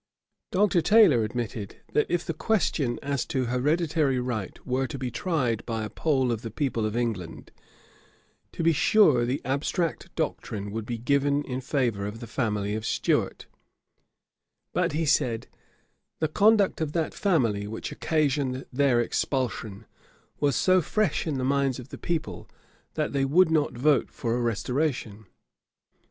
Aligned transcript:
Dr. 0.51 0.81
Taylor 0.81 1.23
admitted, 1.23 1.75
that 1.93 2.07
if 2.09 2.25
the 2.25 2.33
question 2.33 2.97
as 3.03 3.23
to 3.27 3.45
hereditary 3.45 4.19
right 4.19 4.57
were 4.65 4.87
to 4.87 4.97
be 4.97 5.11
tried 5.11 5.63
by 5.67 5.83
a 5.83 5.91
poll 5.91 6.31
of 6.31 6.41
the 6.41 6.49
people 6.49 6.87
of 6.87 6.97
England, 6.97 7.51
to 8.53 8.63
be 8.63 8.73
sure 8.73 9.25
the 9.27 9.43
abstract 9.45 10.09
doctrine 10.15 10.71
would 10.71 10.87
be 10.87 10.97
given 10.97 11.43
in 11.43 11.61
favour 11.61 12.07
of 12.07 12.19
the 12.19 12.25
family 12.25 12.73
of 12.73 12.83
Stuart; 12.83 13.45
but 14.73 14.93
he 14.93 15.05
said, 15.05 15.45
the 16.19 16.27
conduct 16.27 16.81
of 16.81 16.93
that 16.93 17.13
family, 17.13 17.67
which 17.67 17.91
occasioned 17.91 18.65
their 18.73 18.99
expulsion, 18.99 19.85
was 20.39 20.55
so 20.55 20.81
fresh 20.81 21.27
in 21.27 21.37
the 21.37 21.43
minds 21.45 21.77
of 21.77 21.89
the 21.89 21.99
people, 21.99 22.49
that 22.95 23.13
they 23.13 23.23
would 23.23 23.51
not 23.51 23.73
vote 23.77 24.09
for 24.09 24.33
a 24.35 24.41
restoration. 24.41 25.27